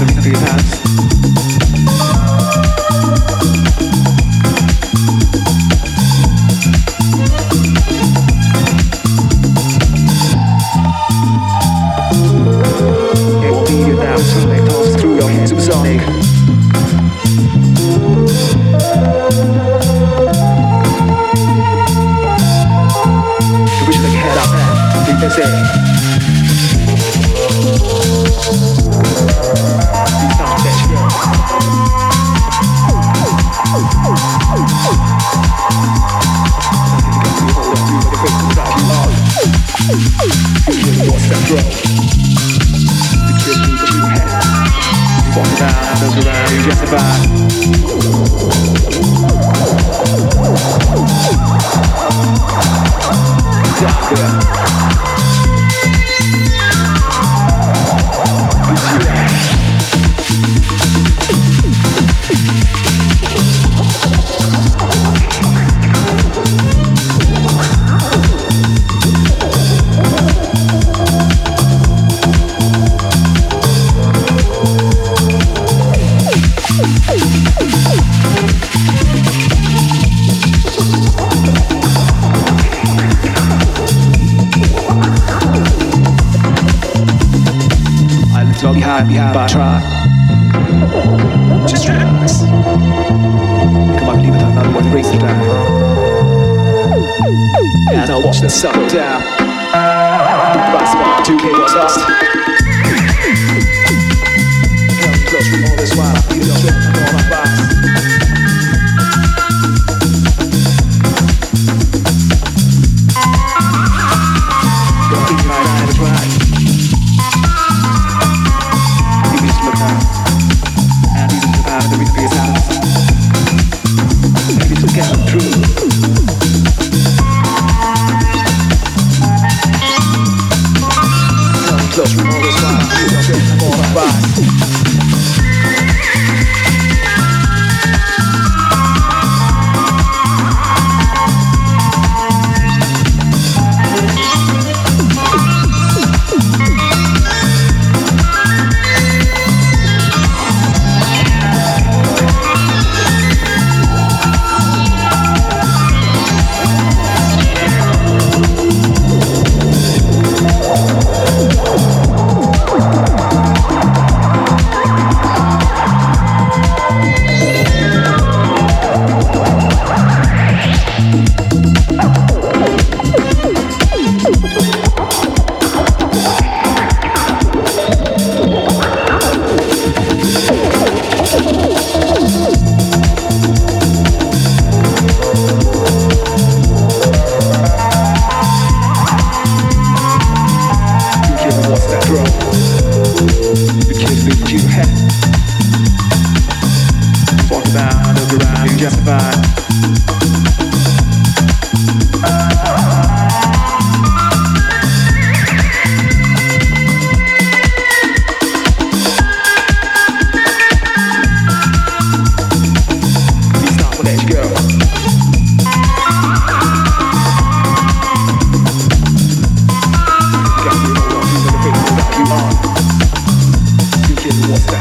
[0.00, 1.09] reason for your.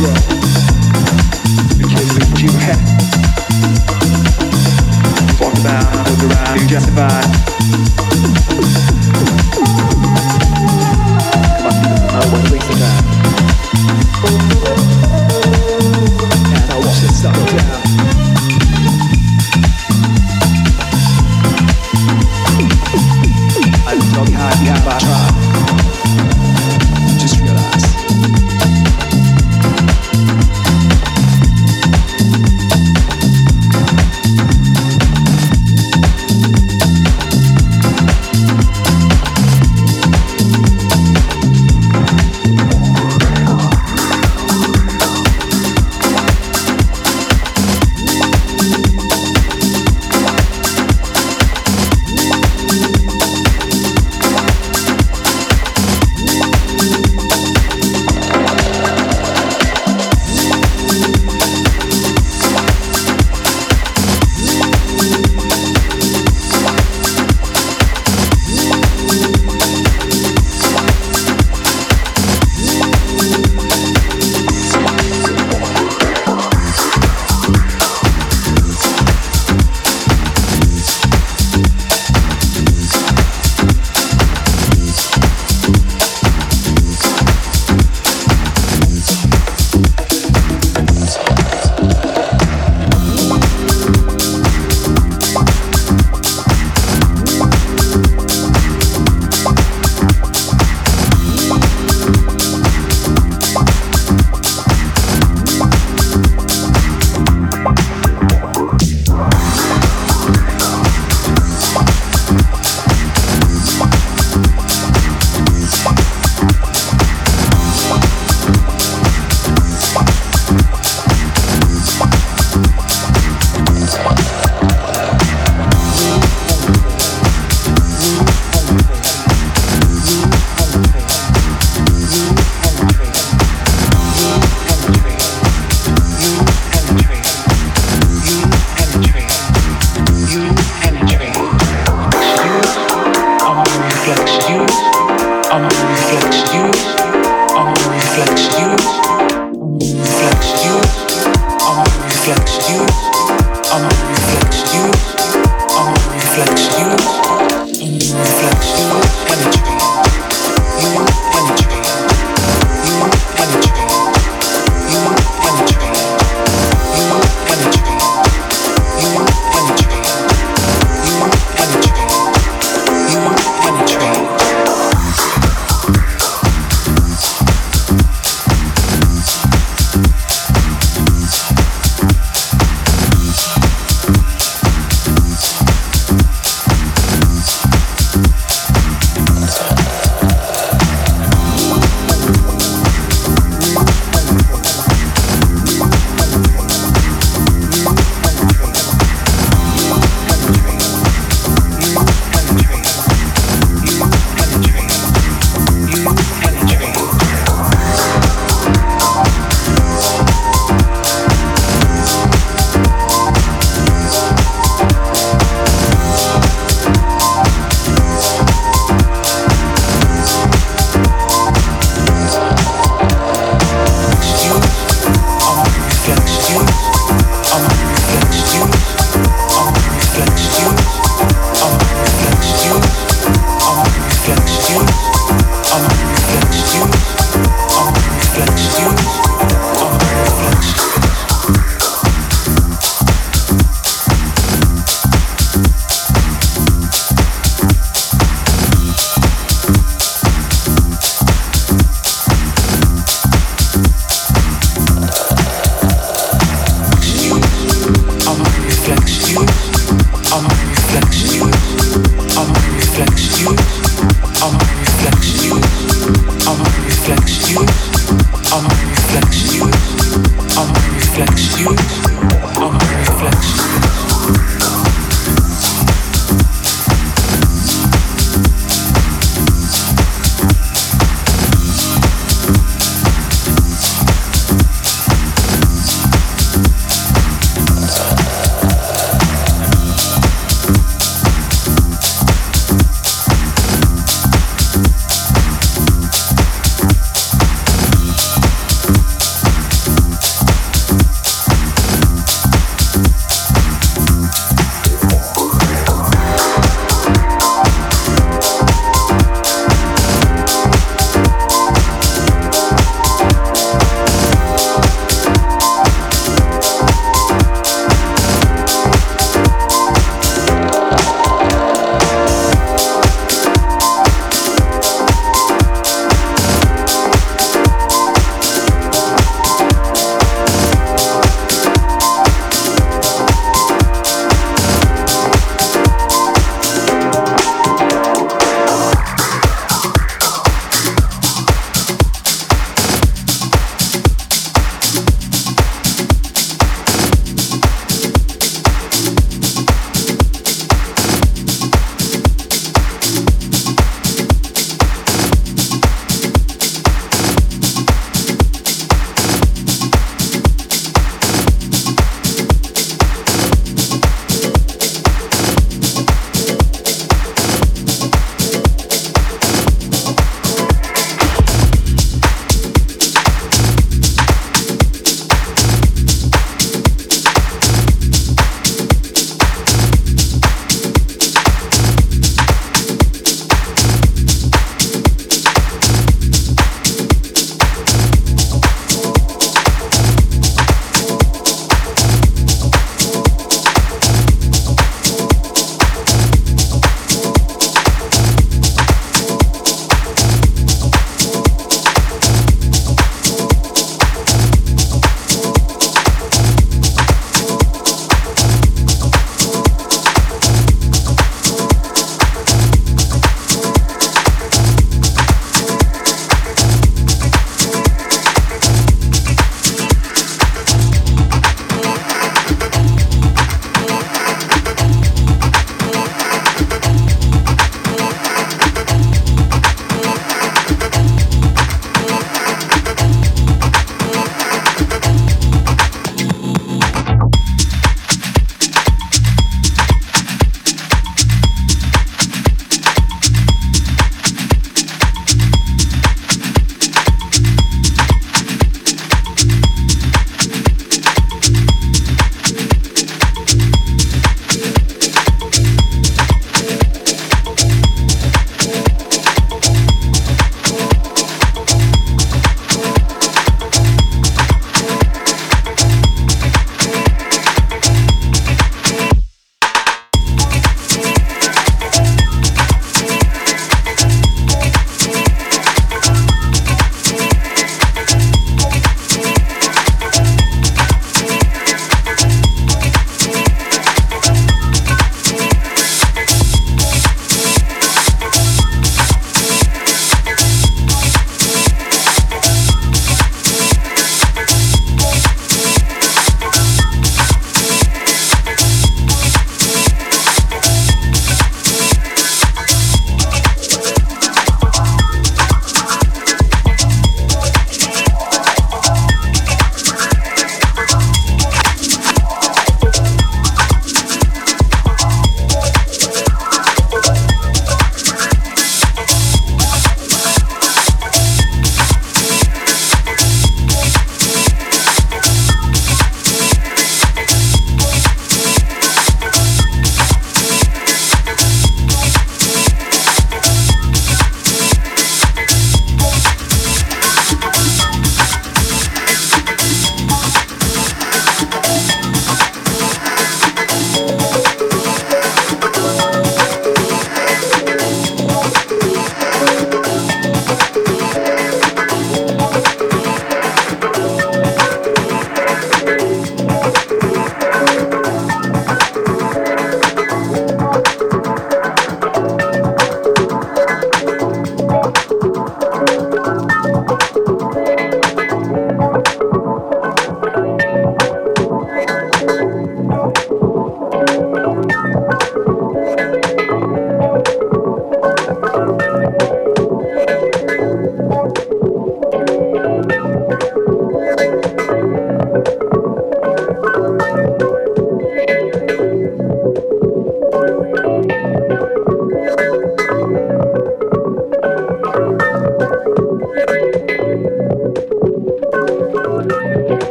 [0.00, 0.29] Me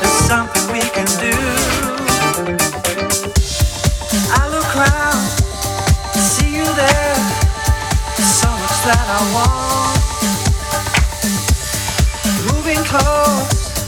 [0.00, 1.30] There's something we can do.
[4.34, 4.66] I look
[6.18, 7.14] see you there.
[8.18, 9.98] So much that I want.
[12.50, 13.78] Moving close,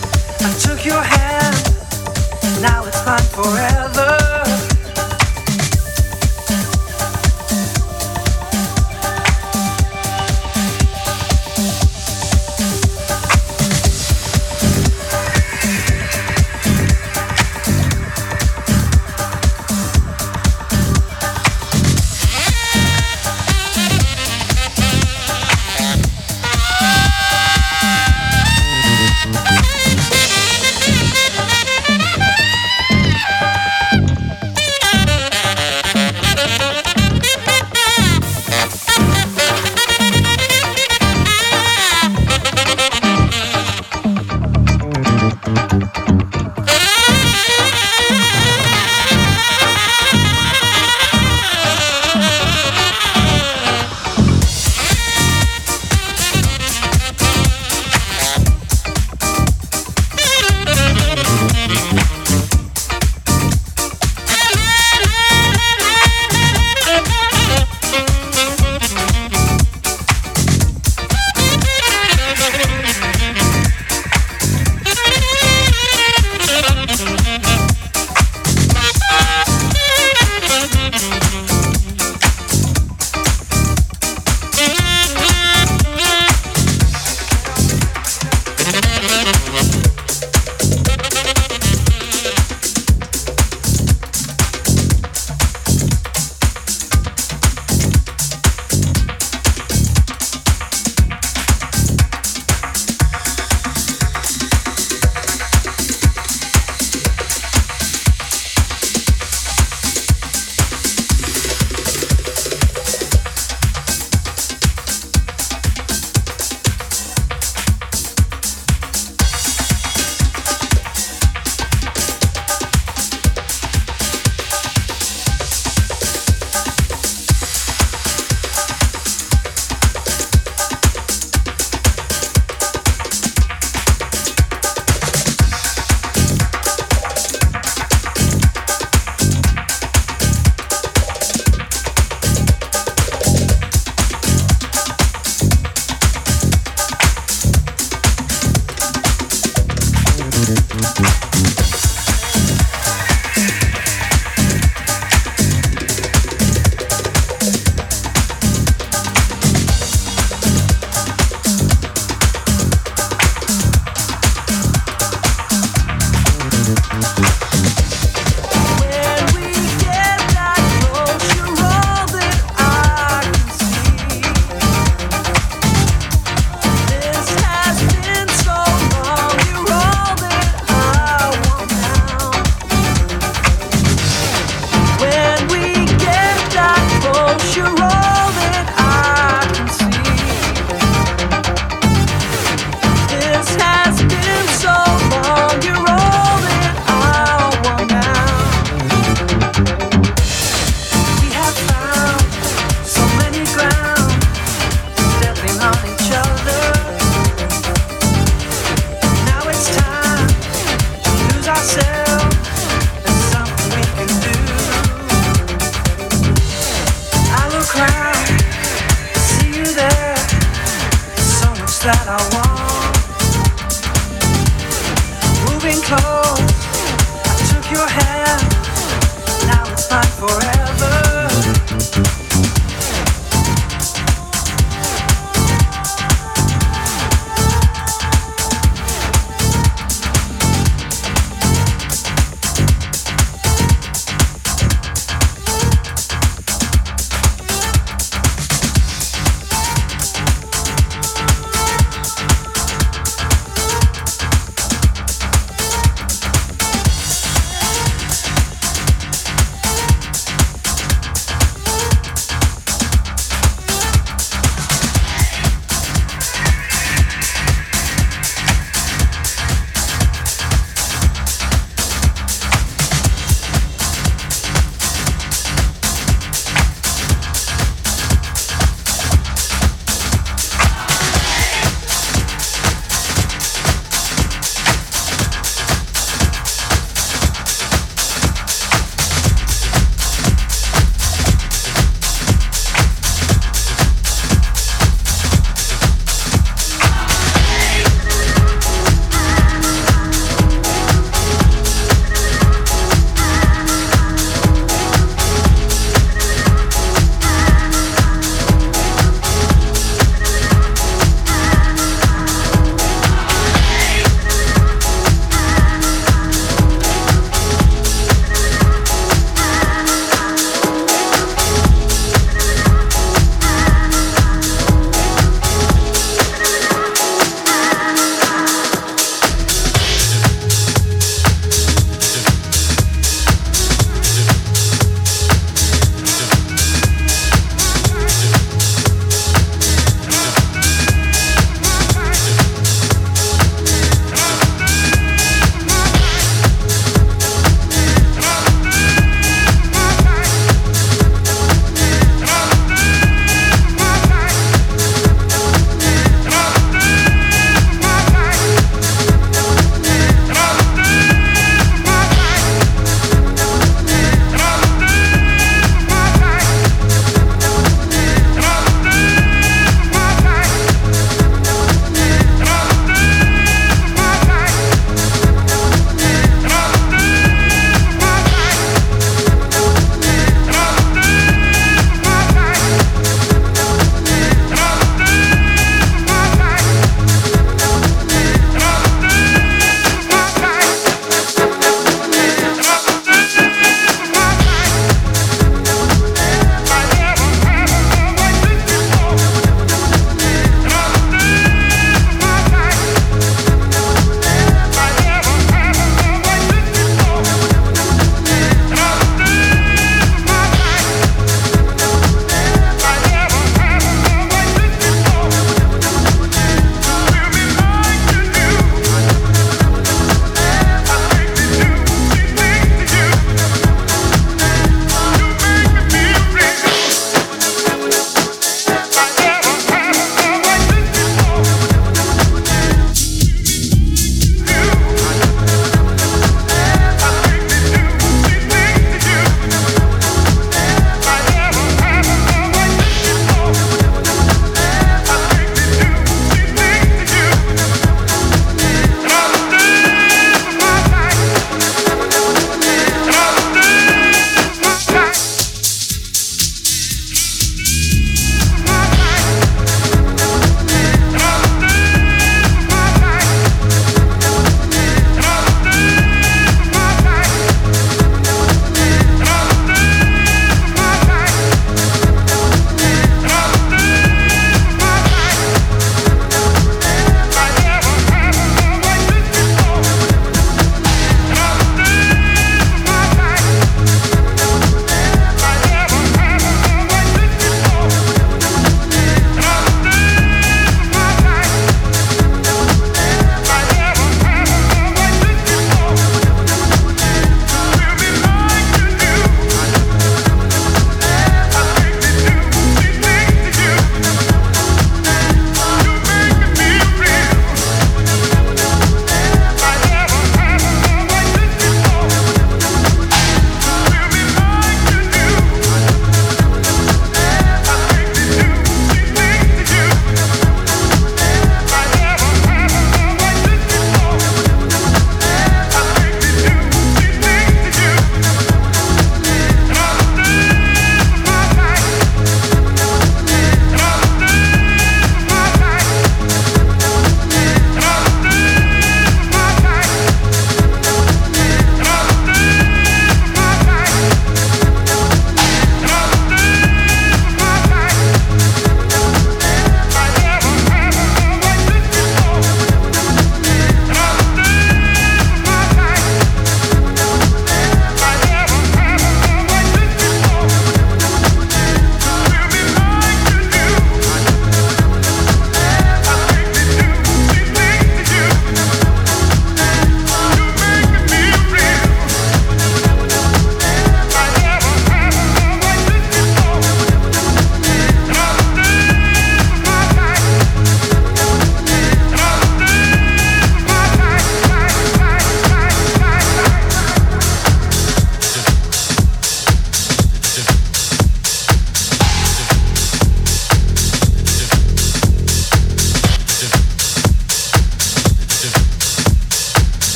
[0.40, 1.56] I took your hand.
[2.62, 3.79] Now it's mine forever.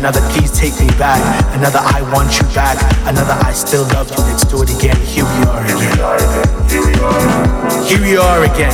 [0.00, 1.20] Another please take me back.
[1.52, 4.96] Another I want you back, another I still love you, let's do it again.
[5.04, 5.96] Here we are again.
[7.84, 8.40] Here we are.
[8.40, 8.72] Again.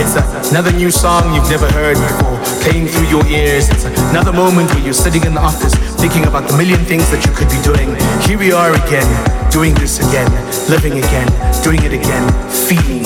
[0.00, 0.16] It's
[0.50, 3.68] another new song you've never heard before, playing through your ears.
[3.68, 7.26] It's another moment where you're sitting in the office, thinking about the million things that
[7.26, 7.92] you could be doing.
[8.24, 9.06] Here we are again,
[9.50, 10.32] doing this again,
[10.72, 11.28] living again,
[11.62, 13.04] doing it again, feeling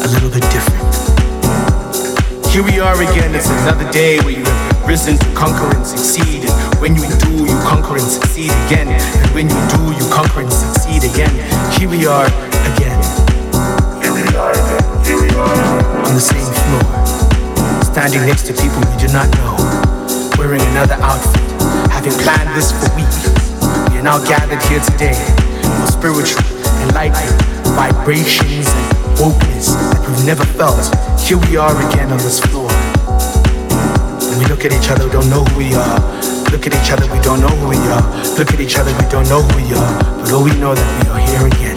[0.00, 0.88] a little bit different.
[2.48, 4.44] Here we are again, it's another day where you
[4.88, 6.48] risen to conquer and succeed.
[6.48, 8.88] And when you do, you conquer and succeed again.
[8.88, 11.28] And when you do, you conquer and succeed again.
[11.76, 12.24] Here we are
[12.72, 12.96] again
[14.00, 15.04] Here we are again.
[15.04, 16.08] Here we are.
[16.08, 16.88] on the same floor,
[17.84, 19.60] standing next to people we do not know,
[20.40, 21.44] wearing another outfit,
[21.92, 23.28] having planned this for weeks.
[23.92, 25.20] We are now gathered here today
[25.84, 26.48] for spiritual,
[26.88, 27.36] enlightenment,
[27.76, 28.88] vibrations, and
[29.20, 30.80] wokeness that we've never felt.
[31.20, 32.67] Here we are again on this floor.
[34.58, 36.00] Look at each other, we don't know who we are.
[36.50, 38.02] Look at each other, we don't know who we are.
[38.36, 40.02] Look at each other, we don't know who we are.
[40.18, 41.76] But all we know that we are here again,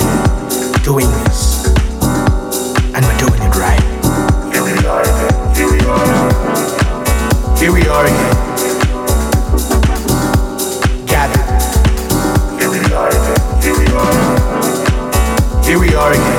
[0.81, 1.67] doing this.
[2.89, 3.77] And we're doing it right.
[4.49, 5.29] Here we are again.
[5.53, 6.09] Here we are.
[7.59, 8.33] Here we are again.
[11.05, 11.45] Gathered.
[12.57, 13.61] Here we are again.
[13.61, 15.61] Here we are.
[15.63, 16.30] Here we are again.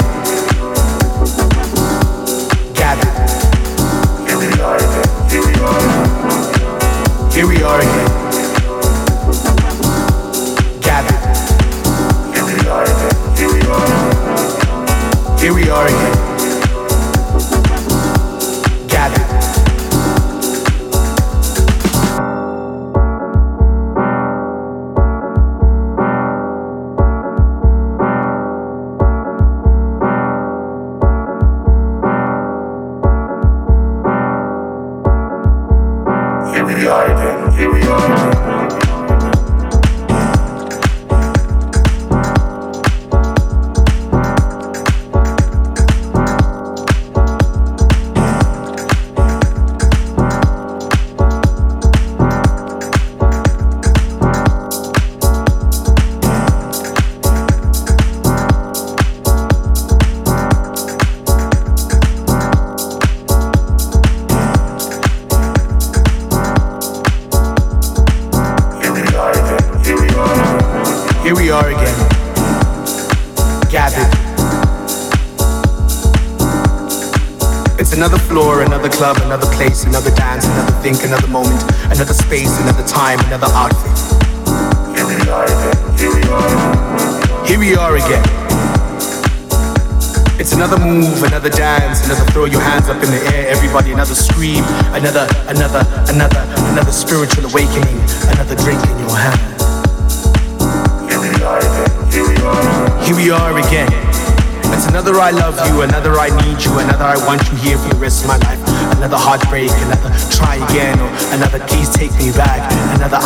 [36.63, 37.53] Here we are again.
[37.59, 38.52] Here we are.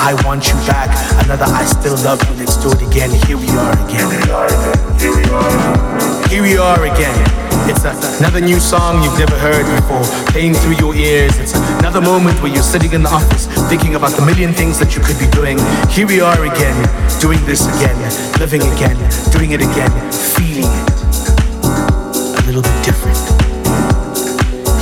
[0.07, 0.95] I want you back,
[1.25, 3.11] another I still love you, let's do it again.
[3.27, 4.07] Here we are again.
[6.31, 7.19] Here we are again.
[7.67, 7.83] It's
[8.23, 11.37] another new song you've never heard before, playing through your ears.
[11.41, 14.95] It's another moment where you're sitting in the office, thinking about the million things that
[14.95, 15.59] you could be doing.
[15.91, 16.79] Here we are again,
[17.19, 17.99] doing this again,
[18.39, 18.95] living again,
[19.35, 19.91] doing it again,
[20.39, 20.87] feeling it
[22.39, 23.19] a little bit different.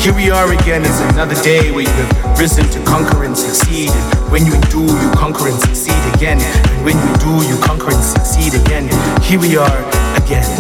[0.05, 3.89] Here we are again, it's another day where you have risen to conquer and succeed.
[4.35, 6.41] When you do, you conquer and succeed again.
[6.83, 8.91] When you do, you conquer and succeed again.
[9.23, 9.79] Here we are
[10.19, 10.51] again.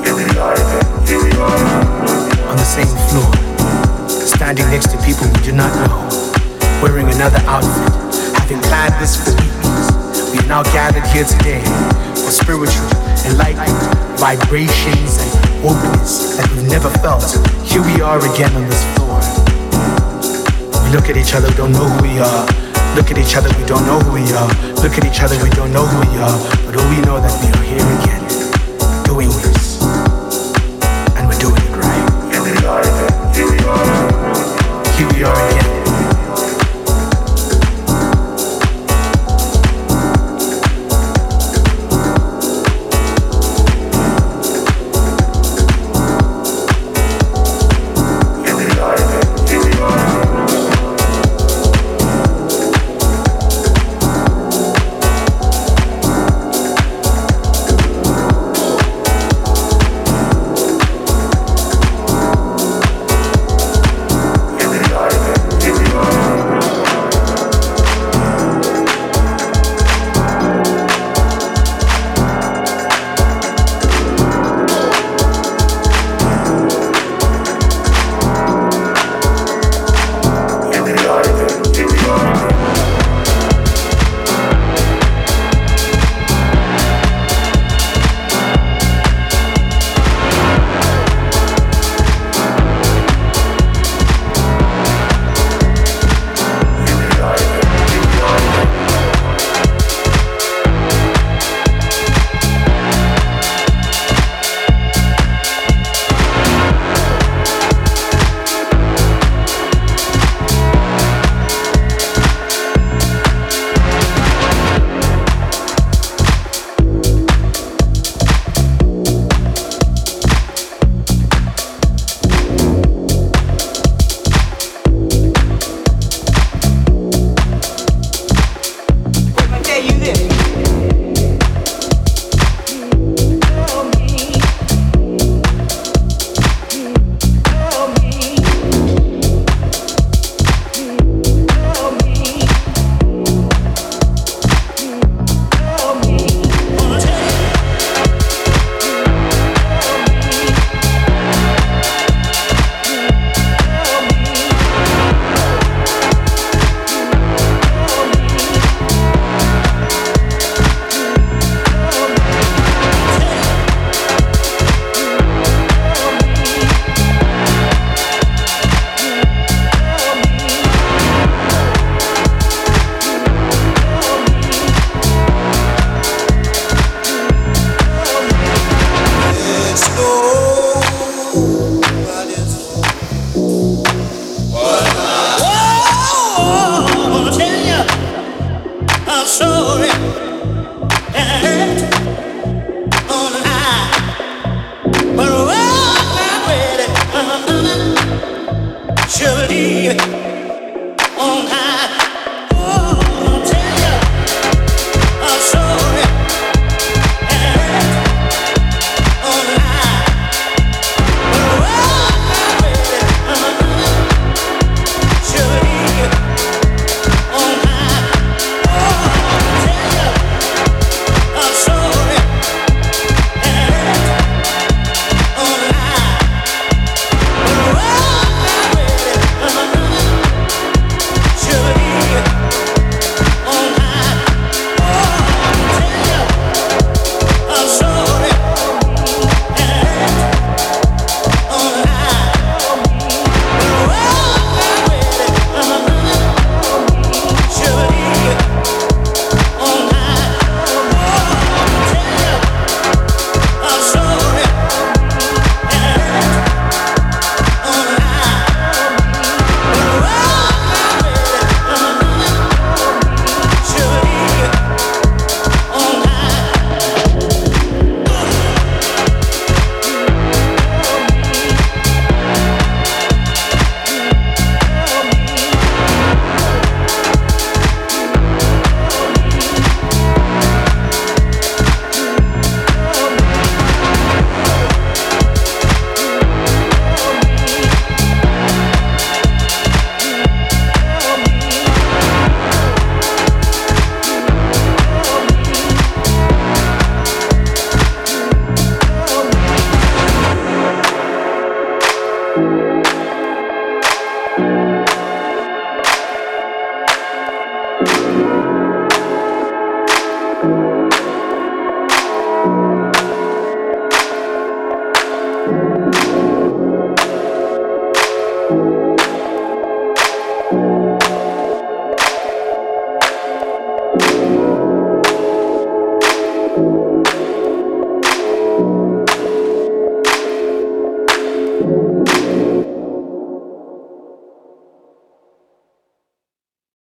[0.00, 1.06] Here we are again.
[1.06, 2.16] Here we are.
[2.48, 3.28] on the same floor,
[4.08, 6.08] standing next to people we do not know,
[6.80, 10.32] wearing another outfit, having planned this for weeks.
[10.32, 11.60] We are now gathered here today
[12.16, 12.88] for spiritual,
[13.28, 15.30] enlightenment, vibrations, and
[15.60, 17.28] wokeness that we've never felt.
[17.60, 19.20] Here we are again on this floor.
[20.80, 22.65] We look at each other, don't know who we are.
[22.96, 24.48] Look at each other, we don't know who we are.
[24.82, 26.38] Look at each other, we don't know who we are.
[26.64, 28.25] But all we know that we are here again,